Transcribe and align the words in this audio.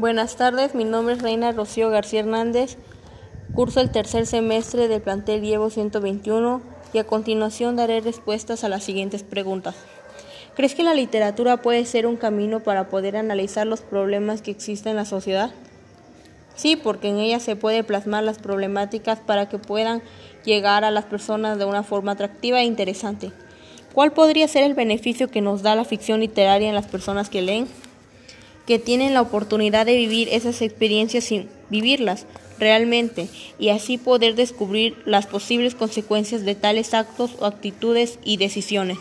Buenas 0.00 0.36
tardes, 0.36 0.74
mi 0.74 0.84
nombre 0.84 1.12
es 1.12 1.20
Reina 1.20 1.52
Rocío 1.52 1.90
García 1.90 2.20
Hernández, 2.20 2.78
curso 3.54 3.82
el 3.82 3.90
tercer 3.90 4.24
semestre 4.24 4.88
del 4.88 5.02
plantel 5.02 5.42
Llevo 5.42 5.68
121 5.68 6.62
y 6.94 6.98
a 6.98 7.04
continuación 7.04 7.76
daré 7.76 8.00
respuestas 8.00 8.64
a 8.64 8.70
las 8.70 8.82
siguientes 8.82 9.22
preguntas. 9.22 9.74
¿Crees 10.56 10.74
que 10.74 10.84
la 10.84 10.94
literatura 10.94 11.58
puede 11.58 11.84
ser 11.84 12.06
un 12.06 12.16
camino 12.16 12.60
para 12.60 12.88
poder 12.88 13.14
analizar 13.14 13.66
los 13.66 13.82
problemas 13.82 14.40
que 14.40 14.50
existen 14.50 14.92
en 14.92 14.96
la 14.96 15.04
sociedad? 15.04 15.50
Sí, 16.56 16.76
porque 16.76 17.10
en 17.10 17.18
ella 17.18 17.38
se 17.38 17.54
puede 17.54 17.84
plasmar 17.84 18.24
las 18.24 18.38
problemáticas 18.38 19.20
para 19.20 19.50
que 19.50 19.58
puedan 19.58 20.00
llegar 20.46 20.82
a 20.82 20.90
las 20.90 21.04
personas 21.04 21.58
de 21.58 21.66
una 21.66 21.82
forma 21.82 22.12
atractiva 22.12 22.62
e 22.62 22.64
interesante. 22.64 23.32
¿Cuál 23.92 24.12
podría 24.12 24.48
ser 24.48 24.64
el 24.64 24.72
beneficio 24.72 25.28
que 25.28 25.42
nos 25.42 25.60
da 25.60 25.74
la 25.74 25.84
ficción 25.84 26.20
literaria 26.20 26.70
en 26.70 26.74
las 26.74 26.86
personas 26.86 27.28
que 27.28 27.42
leen? 27.42 27.68
Que 28.70 28.78
tienen 28.78 29.14
la 29.14 29.22
oportunidad 29.22 29.84
de 29.84 29.96
vivir 29.96 30.28
esas 30.30 30.62
experiencias 30.62 31.24
sin 31.24 31.48
vivirlas 31.70 32.24
realmente 32.60 33.26
y 33.58 33.70
así 33.70 33.98
poder 33.98 34.36
descubrir 34.36 34.94
las 35.06 35.26
posibles 35.26 35.74
consecuencias 35.74 36.44
de 36.44 36.54
tales 36.54 36.94
actos 36.94 37.32
o 37.40 37.46
actitudes 37.46 38.20
y 38.22 38.36
decisiones. 38.36 38.98